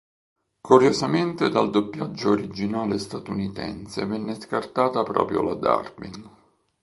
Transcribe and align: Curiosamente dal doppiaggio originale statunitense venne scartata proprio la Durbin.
Curiosamente 0.61 1.49
dal 1.51 1.69
doppiaggio 1.69 2.31
originale 2.31 2.97
statunitense 2.97 4.03
venne 4.07 4.33
scartata 4.33 5.03
proprio 5.03 5.43
la 5.43 5.53
Durbin. 5.53 6.29